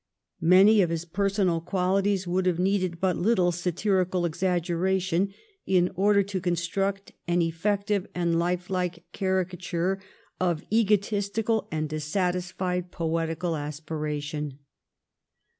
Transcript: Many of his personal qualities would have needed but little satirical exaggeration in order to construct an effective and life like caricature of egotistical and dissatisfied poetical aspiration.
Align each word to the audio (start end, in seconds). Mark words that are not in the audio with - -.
Many 0.41 0.81
of 0.81 0.89
his 0.89 1.05
personal 1.05 1.61
qualities 1.61 2.25
would 2.27 2.47
have 2.47 2.57
needed 2.57 2.99
but 2.99 3.17
little 3.17 3.51
satirical 3.51 4.25
exaggeration 4.25 5.31
in 5.67 5.91
order 5.93 6.23
to 6.23 6.41
construct 6.41 7.11
an 7.27 7.43
effective 7.43 8.07
and 8.15 8.39
life 8.39 8.71
like 8.71 9.03
caricature 9.11 10.01
of 10.39 10.63
egotistical 10.73 11.67
and 11.71 11.87
dissatisfied 11.87 12.89
poetical 12.91 13.55
aspiration. 13.55 14.57